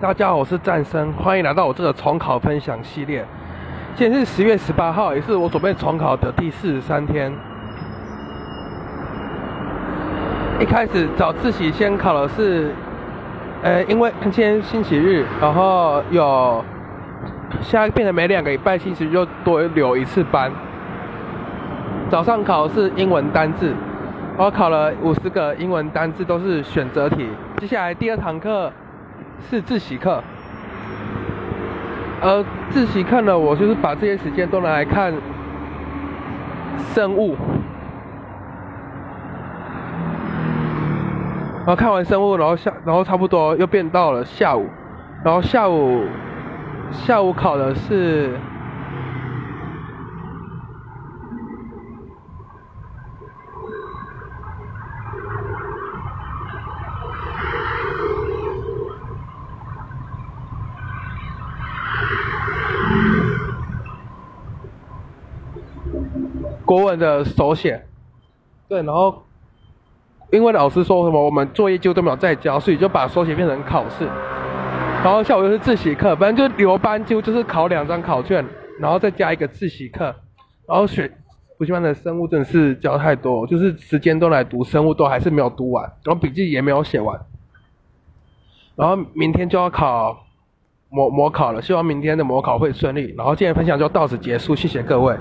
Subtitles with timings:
[0.00, 3.26] 大家好，我是战生，欢迎来到我这个重考分享系列。
[3.96, 7.32] 今天是十月十八号，也是我准备重考的第四十三天。
[10.60, 12.72] 一开始早自习先考的是，
[13.64, 16.64] 呃，因为今天星期日，然后有
[17.60, 20.48] 现在变成每两个礼拜星期日就多留一次班。
[22.08, 23.74] 早上考的是英文单字，
[24.36, 27.28] 我考了五十个英文单字，都是选择题。
[27.56, 28.72] 接下来第二堂课。
[29.40, 30.22] 是自习课，
[32.20, 35.12] 呃自习课呢，我就是把这些时间都拿来看
[36.94, 37.36] 生物，
[41.58, 44.66] 然后看完生物，然后下，然后差不多又变到了下午，
[45.24, 46.04] 然后下午
[46.90, 48.32] 下午考的是。
[66.64, 67.84] 国文的手写，
[68.68, 69.22] 对，然后
[70.30, 74.06] 因为老师说什么我们作业就都没有再交，所以就把手写变成考试。
[75.02, 78.44] 然后下午又是自习课，反正就留班就就是考两张考卷，
[78.80, 80.14] 然后再加一个自习课。
[80.66, 81.10] 然后学
[81.56, 87.18] 补习班的生物真的是教太多，就是时间都来读生物，都还是没有读完，然后笔记也没有写完。
[88.76, 90.26] 然后明天就要考
[90.90, 93.14] 模模考了，希望明天的模考会顺利。
[93.16, 95.16] 然后今天分享就到此结束，谢谢各位。